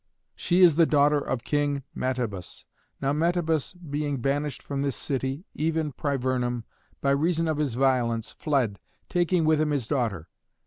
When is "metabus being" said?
3.13-4.17